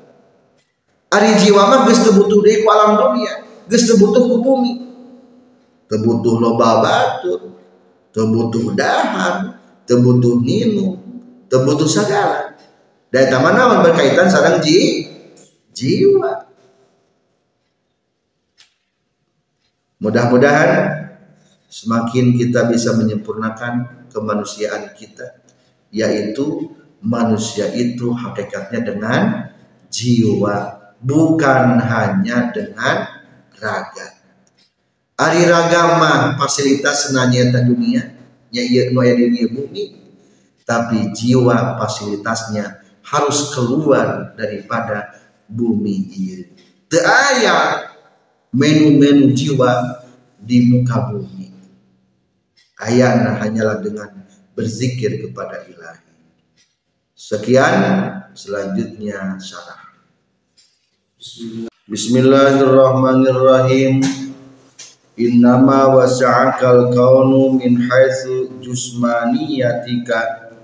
Ari 1.08 1.40
jiwa 1.40 1.62
mah 1.72 1.80
geus 1.88 2.04
teu 2.04 2.12
butuh 2.20 2.44
deui 2.44 2.60
ku 2.60 2.68
alam 2.68 3.00
dunia, 3.00 3.40
geus 3.64 3.88
teu 3.88 3.96
butuh 3.96 4.28
ku 4.28 4.44
bumi. 4.44 4.72
Teu 5.88 6.04
butuh 6.04 6.36
loba 6.36 6.84
batur, 6.84 7.56
teu 8.12 8.28
butuh 8.28 8.76
dahar, 8.76 9.56
teu 9.88 10.04
butuh 10.04 10.36
ninu, 10.44 11.00
teu 11.48 11.64
butuh 11.64 11.88
segala. 11.88 12.47
Da 13.08 13.24
eta 13.24 13.40
mana 13.40 13.80
berkaitan 13.80 14.28
sareng 14.28 14.60
ji, 14.60 15.08
jiwa. 15.72 16.44
Mudah-mudahan 19.98 20.70
semakin 21.68 22.36
kita 22.36 22.68
bisa 22.72 22.96
menyempurnakan 22.96 24.08
kemanusiaan 24.08 24.92
kita 24.96 25.40
yaitu 25.92 26.72
manusia 27.04 27.68
itu 27.76 28.12
hakikatnya 28.12 28.80
dengan 28.92 29.22
jiwa 29.92 30.56
bukan 31.00 31.78
hanya 31.80 32.50
dengan 32.50 33.08
raga 33.56 34.06
ari 35.18 35.46
ragama 35.46 36.34
fasilitas 36.40 37.08
senanyata 37.08 37.64
dunia 37.64 38.16
nya 38.48 38.62
iya 38.64 38.90
nu 38.90 39.04
dunia 39.04 39.46
bumi 39.52 39.98
tapi 40.64 41.12
jiwa 41.14 41.78
fasilitasnya 41.78 42.77
harus 43.08 43.56
keluar 43.56 44.36
daripada 44.36 45.16
bumi 45.48 46.12
ini 46.12 46.44
teu 46.92 47.00
aya 47.04 47.88
menu-menu 48.52 49.32
jiwa 49.32 50.04
di 50.40 50.68
muka 50.68 51.12
bumi 51.12 51.52
ayana 52.84 53.40
hanyalah 53.40 53.80
dengan 53.80 54.12
berzikir 54.52 55.24
kepada 55.24 55.64
ilahi 55.68 56.08
Sekian 57.18 58.14
selanjutnya 58.30 59.42
syarah. 59.42 59.90
Bismillahirrahmanirrahim. 61.90 64.06
Innama 65.18 65.98
wasa'akal 65.98 66.94
kaunu 66.94 67.58
min 67.58 67.90
haitsu 67.90 68.62
jusmaniyatika 68.62 70.54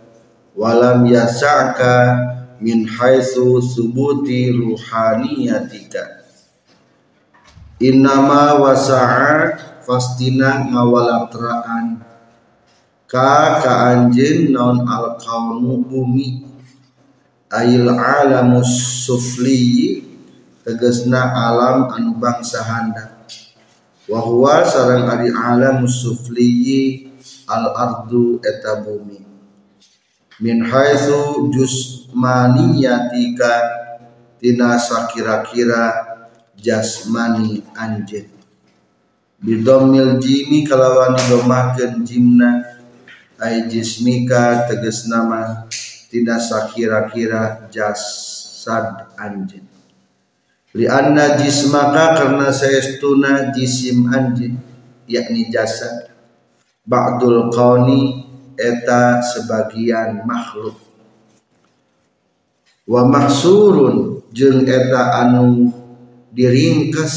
walam 0.55 1.03
yasa'ka 1.11 2.34
min 2.63 2.87
haitsu 2.87 3.59
subuti 3.63 4.55
ruhaniyatika. 4.55 6.23
Innama 7.83 8.63
wasa'a 8.63 9.59
fastina 9.83 10.71
ngawalatraan. 10.71 12.01
Ka 13.11 13.61
ka 13.63 13.73
anjeun 13.95 14.55
naon 14.55 14.87
al 14.87 15.19
kaunu 15.19 15.83
bumi. 15.83 16.47
Ail 17.55 17.87
alamus 17.87 19.07
sufli 19.07 20.03
tegesna 20.67 21.31
alam 21.35 21.91
anu 21.95 22.19
bangsa 22.19 22.63
handa. 22.67 23.27
Wa 24.11 24.19
huwa 24.23 24.67
sareng 24.67 25.07
ari 25.07 25.31
alamus 25.31 26.03
sufli 26.03 27.07
al 27.47 27.71
ardu 27.75 28.43
eta 28.43 28.83
bumi. 28.83 29.23
Min 30.43 30.67
haitsu 30.67 31.47
jusmaniyatika 32.15 33.51
tina 34.39 34.79
sakira-kira 34.79 35.91
jasmani 36.55 37.59
anjeun 37.75 38.31
bidomil 39.43 40.23
jimi 40.23 40.63
kalawan 40.63 41.19
domahkeun 41.27 42.07
jimna 42.07 42.63
ay 43.43 43.67
jismika 43.67 44.71
tegas 44.71 45.11
nama 45.11 45.67
tidak 46.07 46.39
sakira-kira 46.39 47.67
jasad 47.75 49.11
anjin 49.19 49.67
li 50.71 50.87
anna 50.87 51.35
jismaka 51.35 52.15
karena 52.15 52.55
saestuna 52.55 53.51
jisim 53.51 54.07
anjin 54.07 54.55
yakni 55.11 55.51
jasad. 55.51 56.15
Ba'dul 56.85 57.49
qawni 57.49 58.29
eta 58.61 59.25
sebagian 59.25 60.21
makhluk 60.29 60.84
wa 62.85 63.09
mahsurun 63.09 64.21
jeung 64.29 64.69
eta 64.69 65.25
anu 65.25 65.73
diringkes 66.37 67.17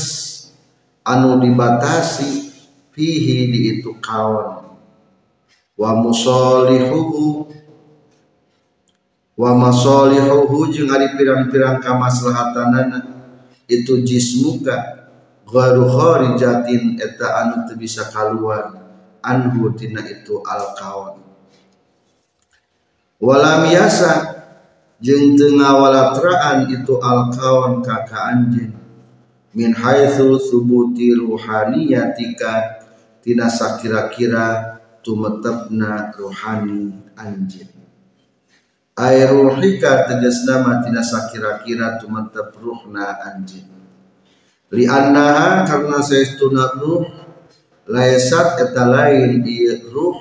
anu 1.04 1.44
dibatasi 1.44 2.56
fihi 2.96 3.52
di 3.52 3.60
itu 3.80 3.92
kawan 4.00 4.72
wa 5.76 5.92
musalihuhu 6.00 7.52
wa 9.38 9.52
masalihuhu 9.54 10.72
jeung 10.72 10.90
ari 10.90 11.14
pirang-pirang 11.20 11.84
kamaslahatanana 11.84 13.00
itu 13.68 14.02
jismuka 14.08 15.04
ghairu 15.46 15.84
kharijatin 15.84 16.96
eta 16.96 17.44
anu 17.44 17.68
teu 17.68 17.76
bisa 17.76 18.08
kaluar 18.10 18.88
anhu 19.20 19.76
tina 19.76 20.00
itu 20.08 20.40
al 20.48 20.74
kawan 20.80 21.20
walam 23.20 23.68
yasa 23.68 24.37
jeung 24.98 25.38
teu 25.38 25.54
ngawalatraan 25.54 26.66
itu 26.74 26.98
al 26.98 27.30
kawan 27.30 27.86
ka 27.86 28.02
ka 28.10 28.34
anjeun 28.34 28.74
min 29.54 29.70
haitsu 29.70 30.42
subuti 30.42 31.14
ruhaniyatika 31.14 32.82
tina 33.22 33.46
sakira-kira 33.46 34.82
tumetepna 35.06 36.10
ruhani 36.18 36.98
anjeun 37.14 37.70
ay 38.98 39.30
ruhika 39.30 40.10
tegasna 40.10 40.66
mah 40.66 40.82
tina 40.82 41.06
sakira-kira 41.06 42.02
tumetep 42.02 42.58
ruhna 42.58 43.22
anjeun 43.22 43.70
li 44.74 44.90
annaha 44.90 45.62
karna 45.70 46.02
saestuna 46.02 46.74
ruh 46.74 47.06
laisat 47.86 48.58
eta 48.66 48.90
lain 48.90 49.46
ieu 49.46 49.94
ruh 49.94 50.18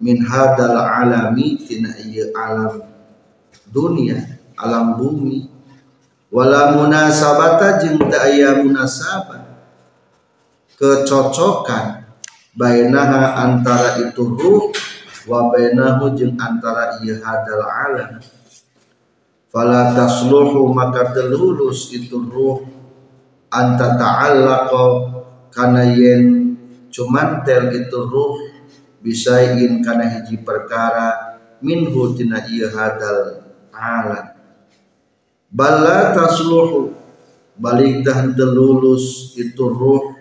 min 0.00 0.24
hadal 0.24 0.72
alami 0.72 1.60
tina 1.60 1.92
ieu 2.00 2.32
alam 2.32 2.95
dunia 3.70 4.36
alam 4.56 4.96
bumi. 4.96 5.46
Wala 6.32 6.74
munasabata 6.74 7.78
jeung 7.80 8.02
teu 8.10 8.18
aya 8.18 8.60
munasabah. 8.60 9.46
Kecocokan 10.76 12.04
bainaha 12.52 13.46
antara 13.46 14.02
itu 14.02 14.26
ruh 14.36 14.74
wa 15.30 15.48
bainahu 15.54 16.12
jeung 16.18 16.34
antara 16.36 16.98
ieu 17.00 17.22
hadal 17.22 17.62
alam. 17.62 18.20
Fala 19.48 19.94
tasluhu 19.94 20.68
maka 20.74 21.14
telulus 21.14 21.94
itu 21.94 22.18
ruh. 22.18 22.66
Anta 23.46 23.94
ta'allaqa 23.94 24.84
kana 25.54 25.86
yen 25.94 26.58
cumantel 26.90 27.72
itu 27.72 28.00
ruh 28.04 28.36
bisain 29.00 29.80
kana 29.80 30.04
hiji 30.10 30.42
perkara 30.42 31.38
minhu 31.62 32.12
tina 32.18 32.42
ieu 32.50 32.68
hadal 32.74 33.45
alam. 33.76 34.26
Balla 35.52 36.16
tasluhu. 36.16 36.96
Balik 37.56 38.04
dah 38.04 38.36
telulus 38.36 39.32
itu 39.36 39.64
ruh. 39.64 40.12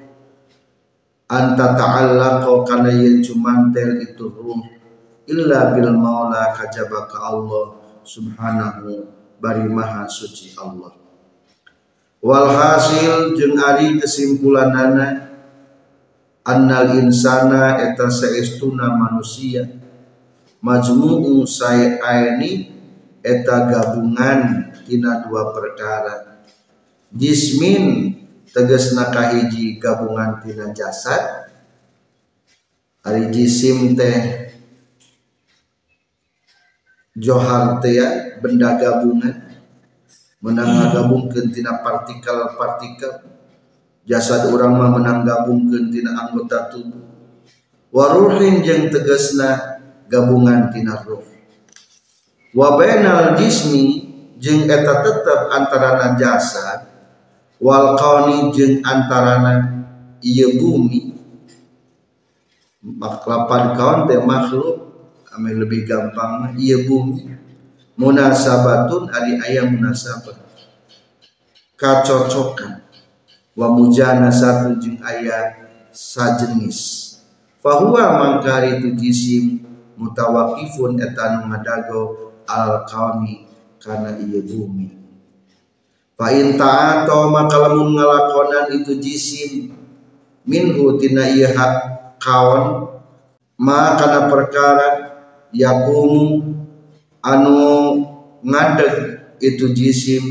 Anta 1.27 1.75
ta'allaqa 1.75 2.63
kana 2.67 2.91
yen 2.95 3.19
cumantel 3.23 3.99
itu 4.03 4.27
ruh. 4.31 4.63
Illa 5.25 5.73
bil 5.73 5.89
maula 5.95 6.53
kajaba 6.53 7.09
ka 7.09 7.17
Allah 7.33 7.81
subhanahu 8.05 9.09
bari 9.41 9.65
maha 9.67 10.05
suci 10.05 10.53
Allah. 10.55 10.93
Walhasil 12.21 13.33
jeung 13.35 13.57
ari 13.57 13.97
kesimpulanana 13.99 15.33
annal 16.45 16.93
insana 17.01 17.81
eta 17.83 18.07
saestuna 18.07 18.93
manusia. 18.95 19.65
Majmu'u 20.61 21.45
say'aini 21.45 22.74
eta 23.25 23.65
gabungan 23.65 24.69
tina 24.85 25.25
dua 25.25 25.49
perkara. 25.49 26.45
Jismin 27.09 28.13
tegesna 28.53 29.09
kahiji 29.09 29.81
gabungan 29.81 30.45
tina 30.45 30.69
jasad. 30.77 31.49
Ari 33.01 33.33
jisim 33.33 33.97
teh 33.97 34.53
johar 37.17 37.81
ya 37.81 38.37
benda 38.37 38.77
gabungan. 38.77 39.41
Menang 40.45 40.93
gabungkeun 40.93 41.49
tina 41.49 41.81
partikel-partikel. 41.81 43.33
Jasad 44.05 44.45
orang 44.53 44.77
mah 44.77 44.89
menang 45.01 45.25
gabungkeun 45.25 45.89
tina 45.89 46.13
anggota 46.13 46.69
tubuh. 46.69 47.01
Waruhin 47.89 48.61
jeung 48.61 48.93
tegasna 48.93 49.81
gabungan 50.05 50.69
tina 50.69 51.01
ruh 51.01 51.34
wa 52.55 52.79
bainal 52.79 53.35
jismi 53.35 54.07
jeung 54.39 54.63
eta 54.63 55.03
tetep 55.03 55.51
antarana 55.51 56.15
jasad 56.15 56.87
wal 57.59 57.99
qauni 57.99 58.55
jeung 58.55 58.79
antarana 58.81 59.85
ieu 60.23 60.57
bumi. 60.57 61.13
Maklapan 62.85 63.73
kawan 63.73 63.99
teh 64.05 64.21
makhluk 64.21 64.77
ame 65.33 65.51
lebih 65.57 65.83
gampang 65.89 66.55
iya 66.55 66.85
bumi. 66.85 67.33
Munasabatun 67.95 69.07
ari 69.09 69.39
ayam 69.39 69.75
munasabah 69.75 70.35
kacocokan. 71.79 72.83
Wa 73.55 73.71
mujana 73.71 74.29
satu 74.29 74.75
jeung 74.77 74.99
aya 75.01 75.55
sajenis. 75.95 77.11
Fahuwa 77.63 78.19
mangkari 78.21 78.77
itu 78.77 78.93
jisim 78.99 79.63
mutawakifun 79.97 81.01
etan 81.01 81.49
ngadago 81.49 82.34
al 82.49 82.85
kauni 82.89 83.45
kana 83.81 84.17
iya 84.17 84.41
bumi. 84.41 84.87
Fa 86.15 86.31
in 86.31 86.55
ta'ato 86.55 87.27
maka 87.27 87.59
lamun 87.59 87.93
ngalakonan 87.99 88.71
itu 88.71 88.95
jisim 88.97 89.75
minhu 90.47 90.95
tina 90.95 91.27
iya 91.27 91.51
hak 91.51 91.73
kawan 92.23 92.87
ma 93.59 93.99
kana 93.99 94.31
perkara 94.31 94.89
yakum 95.51 96.39
anu 97.19 97.57
ngadeg 98.39 98.95
itu 99.43 99.75
jisim 99.75 100.23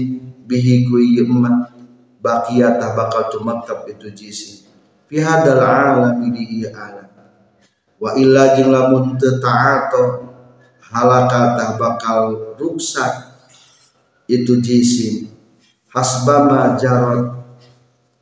bihi 0.48 0.88
ku 0.88 0.96
yemma 0.96 1.68
baqiyatah 2.24 2.96
bakal 2.96 3.28
tumaktab 3.28 3.84
itu 3.84 4.08
jisim. 4.14 4.64
Fi 5.04 5.20
hadal 5.20 5.60
alam 5.60 6.24
di 6.32 6.64
alam. 6.64 7.12
Wa 8.00 8.16
illa 8.16 8.56
jeung 8.56 8.72
lamun 8.72 9.20
teu 9.20 9.36
ta'ato 10.94 11.02
halakatah 11.02 11.70
bakal 11.74 12.22
ruksak 12.54 13.34
itu 14.30 14.62
jisim. 14.62 15.34
Hasbama 15.90 16.78
jarot. 16.78 17.42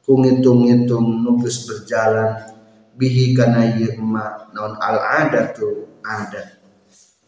Ku 0.02 0.18
ngitung-ngitung 0.18 1.22
berjalan. 1.68 2.48
Bihi 2.92 3.32
kana 3.32 3.72
emak 3.72 4.52
naon 4.52 4.76
al 4.76 5.00
adatu 5.24 5.88
adat 6.04 6.60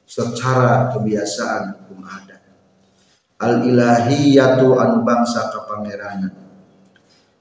secara 0.05 0.93
kebiasaan 0.93 1.89
hukum 1.89 2.05
adat 2.05 2.45
al 3.41 3.65
ilahiyatu 3.65 4.77
anu 4.77 5.01
bangsa 5.01 5.49
kapangeranan 5.57 6.37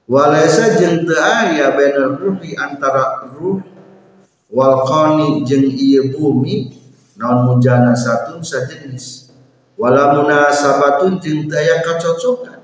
walaysa 0.08 0.80
jeung 0.80 1.04
teu 1.04 1.20
aya 1.20 1.76
bener 1.76 2.16
ruhi 2.16 2.56
antara 2.56 3.28
ruh. 3.28 3.60
Wal 4.48 4.88
qani 4.88 5.44
jeung 5.44 5.68
ieu 5.68 6.16
bumi 6.16 6.73
naon 7.14 7.46
mujana 7.46 7.94
satun 7.94 8.42
sajenis 8.42 9.30
wala 9.74 10.14
munasabatun 10.14 11.18
jeung 11.18 11.50
aya 11.50 11.82
kacocokan. 11.82 12.62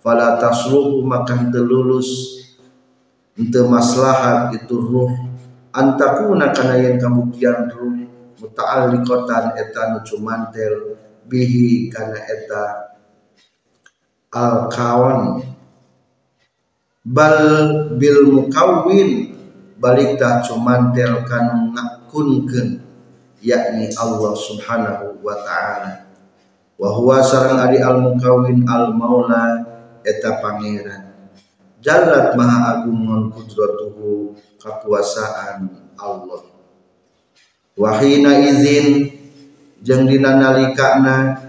Fala 0.00 0.40
tasruhu 0.40 1.04
maka 1.04 1.36
teu 1.52 1.64
lulus. 1.64 2.40
Teu 3.36 3.68
maslahat 3.68 4.52
itu 4.56 4.76
ruh. 4.76 5.12
Antakuna 5.70 6.50
kana 6.56 6.80
yang 6.80 6.96
kamukian 6.96 7.68
ruh. 7.68 8.08
Muta'alliqatan 8.40 9.60
eta 9.60 9.92
nu 9.92 9.98
cumantel. 10.00 10.96
Bihi 11.28 11.92
kana 11.92 12.16
eta 12.16 12.64
al 14.30 14.66
kawan 14.72 15.42
bal 17.06 17.38
bil 17.98 18.30
mukawwin 18.30 19.34
balik 19.78 20.18
tah 20.18 20.42
cumantel 20.42 21.26
kanu 21.26 21.74
ngakunkeun 21.74 22.89
yakni 23.40 23.88
Allah 23.96 24.32
subhanahu 24.36 25.20
wa 25.24 25.36
ta'ala. 25.40 25.92
Wa 26.80 26.88
huwa 26.96 27.20
sareng 27.20 27.60
ari 27.60 27.80
al 27.80 28.00
mukawwin 28.00 28.64
al 28.64 28.92
maula 28.96 29.64
eta 30.00 30.40
pangeran. 30.40 31.12
Jalat 31.80 32.36
maha 32.36 32.76
agung 32.76 33.08
non 33.08 33.32
kudratuhu 33.32 34.36
kakuasaan 34.60 35.68
Allah. 35.96 36.44
Wahina 37.76 38.36
izin 38.44 39.08
jeung 39.80 40.04
dina 40.04 40.36
nalikana 40.36 41.40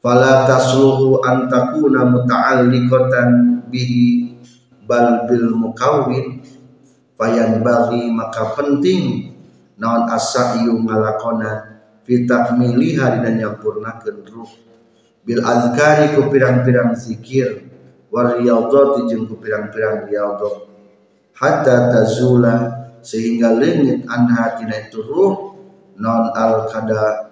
fala 0.00 0.48
tasluhu 0.48 1.20
an 1.20 1.52
takuna 1.52 2.08
muta'alliqatan 2.08 3.28
bihi 3.68 4.32
bal 4.88 5.28
bil 5.28 5.52
mukawwin 5.52 6.40
fayan 7.20 7.60
bagi 7.60 8.08
maka 8.08 8.56
penting 8.56 9.36
naon 9.78 10.10
asaiyu 10.10 10.74
ngalakona 10.82 11.80
fi 12.02 12.26
takmiliha 12.26 13.18
dina 13.18 13.30
nyampurnakeun 13.30 14.26
ruh. 14.26 14.50
Bil 15.22 15.40
azkari 15.44 16.18
ku 16.18 16.26
pirang-pirang 16.28 16.98
zikir 16.98 17.70
war 18.10 18.36
riyadhati 18.36 19.06
ku 19.14 19.34
pirang-pirang 19.38 20.10
riyadhah. 20.10 20.66
Hatta 21.38 21.94
tazula 21.94 22.54
sehingga 23.00 23.54
lenyit 23.54 24.04
anha 24.10 24.58
tina 24.58 24.76
itu 24.82 25.00
ruh. 25.06 25.34
Non 25.98 26.30
al 26.30 26.70
kada 26.70 27.26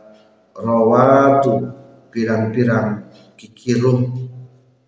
rawatu 0.55 1.71
pirang-pirang 2.11 3.11
kikiruh 3.39 4.07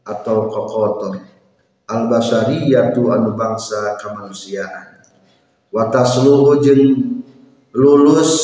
atau 0.06 0.50
kokotor. 0.50 1.14
Al 1.88 2.10
basariyatu 2.12 3.08
anu 3.08 3.32
bangsa 3.32 3.96
kemanusiaan 3.96 5.00
wa 5.72 5.88
tasluhu 5.88 6.60
lulus 7.78 8.34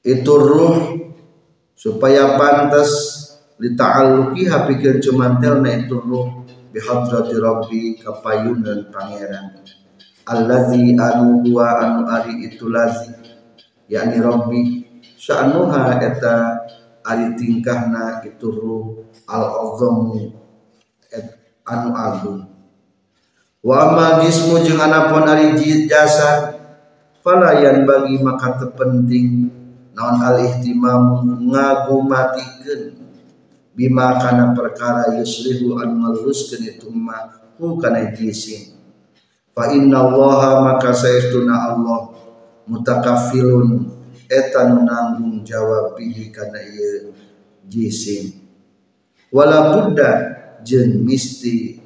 itu 0.00 0.32
ruh 0.32 0.76
supaya 1.76 2.40
pantas 2.40 2.90
li 3.60 3.76
ta'alluqi 3.76 4.48
hapikeun 4.48 5.04
cumantelna 5.04 5.84
itu 5.84 6.00
ruh 6.00 6.48
bi 6.72 6.80
hadrati 6.80 7.36
rabbi 7.36 7.80
kapayunan 8.00 8.88
pangeran. 8.88 9.60
Allazi 10.24 10.96
anu 10.96 11.44
huwa 11.44 11.68
anu 11.76 12.00
ari 12.08 12.48
itu 12.48 12.72
lazi. 12.72 13.12
Yakni 13.88 14.20
rabbi 14.20 14.60
sya'nuha 15.20 16.00
eta 16.00 16.36
ari 17.04 17.36
tingkahna 17.36 18.24
itu 18.24 18.48
ruh 18.48 19.04
al 19.28 19.44
azamu 19.44 20.32
anu 21.68 21.90
agung. 21.92 22.40
Wa 23.60 23.92
amal 23.92 24.24
jismu 24.24 24.64
jeung 24.64 24.80
anapun 24.80 25.28
ari 25.28 25.52
jasad 25.84 26.57
falayan 27.28 27.84
bagi 27.84 28.16
maka 28.24 28.56
terpenting. 28.56 29.52
Naon 29.92 30.16
al 30.24 30.40
ihtimam? 30.48 31.28
Ngagumatikeun 31.44 32.96
bima 33.76 34.16
kana 34.16 34.56
perkara 34.56 35.12
yuslihu 35.20 35.76
an 35.76 36.00
ngaluruskeun 36.00 36.64
itu 36.64 36.88
mah 36.88 37.52
hu 37.60 37.76
kana 37.78 38.10
jisim 38.10 38.74
fa 39.52 39.70
inna 39.70 40.08
allaha 40.08 40.64
maka 40.64 40.96
saestuna 40.96 41.76
allah. 41.76 42.16
Mutakaffilun 42.68 43.88
eta 44.28 44.68
nanggung 44.68 45.40
jawab 45.40 45.96
bihi 45.96 46.28
kana 46.28 46.60
ieu 46.60 47.16
jisim 47.64 48.44
wala 49.32 49.72
budda 49.72 50.36
jeung 50.60 51.00
misti 51.00 51.80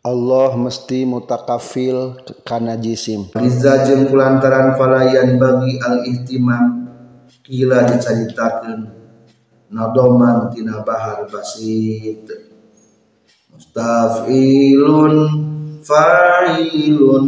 Allah 0.00 0.56
mesti 0.56 1.04
mutakafil 1.04 2.24
kana 2.48 2.80
jisim. 2.80 3.28
Riza 3.36 3.84
jeung 3.84 4.08
kulantaran 4.08 4.72
falayan 4.80 5.36
bagi 5.36 5.76
al 5.76 6.08
ihtimam 6.08 6.88
kila 7.44 7.84
dicaritakeun 7.84 8.88
nadoman 9.68 10.48
tina 10.56 10.80
bahar 10.80 11.28
basit 11.28 12.24
mustafilun 13.52 15.14
fa'ilun 15.84 17.24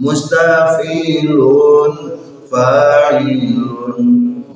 mustafilun 0.00 1.92
fa'ilun 2.48 4.00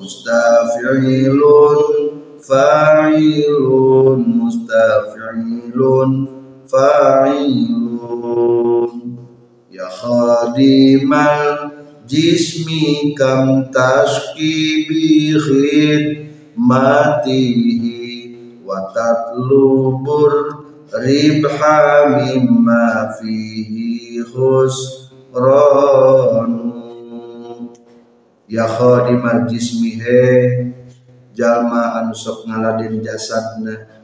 mustafilun 0.01 1.81
fa'ilun 2.41 4.21
mustafilun 4.49 6.40
fa'ilun. 6.71 7.91
Ya 9.71 9.91
khadimal 9.91 11.71
jismi 12.11 13.15
kam 13.19 13.71
tashki 13.71 14.87
bi 14.91 15.35
khidmatihi 15.39 16.59
wa 18.67 18.91
tatlubur 18.91 20.33
ribha 20.91 22.11
mimma 22.19 23.15
fihi 23.15 24.19
khusran 24.27 25.31
ya 28.51 28.67
khadimal 28.67 29.47
jismi 29.47 30.03
he 30.03 30.27
jalma 31.39 32.03
anu 32.03 32.11
sok 32.11 32.43
ngaladen 32.51 32.99
jasadna 33.07 34.00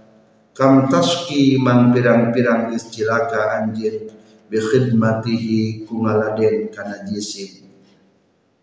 kam 0.57 0.89
taski 0.89 1.61
man 1.61 1.93
pirang-pirang 1.93 2.73
istilaka 2.73 3.61
anjir 3.61 4.09
bi 4.49 4.57
khidmatihi 4.57 5.85
ku 5.85 6.01
ngaladen 6.01 6.73
kana 6.73 7.05
jisim. 7.05 7.69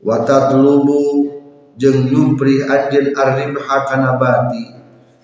Wa 0.01 0.25
tatlubu 0.25 1.29
jeung 1.77 2.09
nyupri 2.09 2.65
anjeun 2.65 3.13
arribha 3.13 3.77
kana 3.85 4.17
bati 4.17 4.73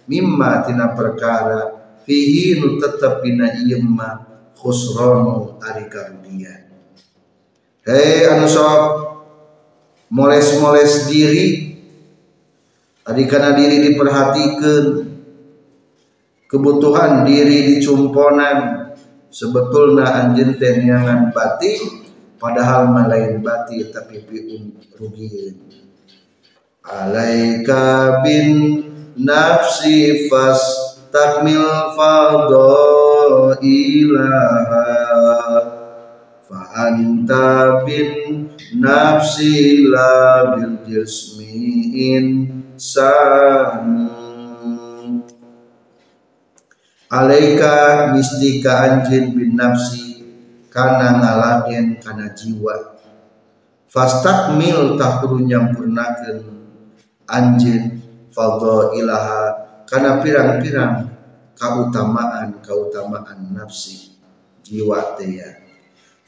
mimma 0.05 0.61
tina 0.61 0.93
perkara 0.93 1.73
fihi 2.05 2.61
nu 2.61 2.77
tetep 2.77 3.25
dina 3.25 3.49
ieu 3.65 3.81
mah 3.81 4.29
khusranu 4.53 5.57
ari 5.65 5.89
karugian. 5.89 6.69
Hei 7.81 8.29
anu 8.29 8.45
sok 8.45 8.81
moles-moles 10.13 11.09
diri 11.09 11.69
Tadi 13.09 13.25
karena 13.25 13.57
diri 13.57 13.89
diperhatikan 13.89 14.85
kebutuhan 16.49 17.23
diri 17.23 17.77
dicumponan 17.77 18.89
sebetulnya 19.29 20.09
anjing 20.09 20.57
niangan 20.57 21.29
bati 21.29 21.77
padahal 22.41 22.89
malain 22.89 23.39
bati 23.45 23.85
tapi 23.93 24.25
piun 24.25 24.73
rugiin 24.97 25.69
alaika 26.81 28.25
bin 28.25 28.81
nafsi 29.13 30.25
fas 30.31 30.61
takmil 31.13 31.93
fadho 31.97 33.57
ilaha. 33.61 34.89
Fa 36.49 36.89
anta 36.89 37.85
bin 37.85 38.49
nafsi 38.81 39.85
la 39.85 40.57
bil 40.57 40.81
jismiin 40.85 42.25
sanu 42.73 44.18
alaika 47.09 48.13
mistika 48.13 48.85
anjin 48.85 49.33
bin 49.33 49.57
nafsi 49.57 50.21
kana 50.69 51.17
ngaladen 51.17 51.97
kana 51.97 52.29
jiwa. 52.37 53.01
Fastakmil 53.89 55.01
tahkudu 55.01 55.41
nyampurnakeun 55.49 56.45
anjin 57.25 58.05
ilaha 58.93 59.41
kana 59.89 60.21
pirang-pirang 60.21 61.09
kautamaan 61.57 62.61
kautamaan 62.61 63.49
nafsi 63.57 64.13
jiwa 64.61 65.17
teh 65.17 65.41
ya. 65.41 65.49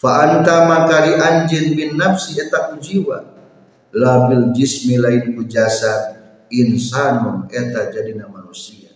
Fa 0.02 0.26
anta 0.26 0.66
makari 0.66 1.14
anjin 1.14 1.78
bin 1.78 1.94
nafsi 1.94 2.42
eta 2.42 2.74
jiwa. 2.82 3.22
Labil 3.94 4.50
jismi 4.58 4.98
lain 4.98 5.38
ku 5.38 5.46
jasad 5.46 6.18
insanun 6.50 7.46
eta 7.54 7.94
jadi 7.94 8.18
manusia 8.26 8.91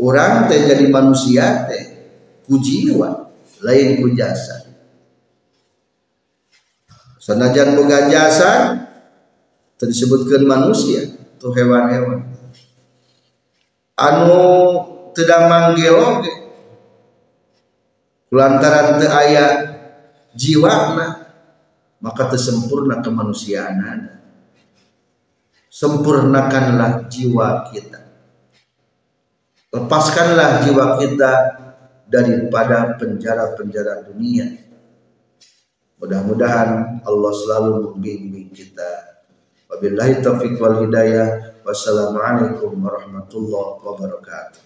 orang 0.00 0.48
teh 0.48 0.64
jadi 0.68 0.86
manusia 0.88 1.68
teh 1.68 1.84
lain 3.64 4.00
ku 4.00 4.12
jasa 4.12 4.66
sanajan 7.20 7.74
boga 7.74 8.06
jasa 8.06 8.86
disebutkan 9.84 10.48
manusia 10.48 11.04
tuh 11.36 11.52
hewan-hewan. 11.52 12.24
Anu 13.96 14.40
tidak 15.12 15.48
manggil 15.48 16.22
lantaran 18.32 19.00
teu 19.00 19.08
aya 19.08 19.46
jiwana 20.36 21.24
maka 22.04 22.28
tersempurna 22.28 23.00
kemanusiaan 23.00 24.20
sempurnakanlah 25.72 27.08
jiwa 27.08 27.72
kita 27.72 28.05
lepaskanlah 29.74 30.62
jiwa 30.66 30.98
kita 31.00 31.32
daripada 32.06 32.94
penjara-penjara 32.98 34.06
dunia. 34.06 34.62
Mudah-mudahan 35.96 37.02
Allah 37.02 37.32
selalu 37.32 37.70
membimbing 37.90 38.52
kita. 38.52 39.22
Wabillahi 39.66 40.22
taufiq 40.22 40.60
wal 40.62 40.86
hidayah. 40.86 41.58
Wassalamualaikum 41.66 42.78
warahmatullahi 42.78 43.82
wabarakatuh 43.82 44.62